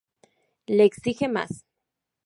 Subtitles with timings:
[0.67, 1.63] Le exige más.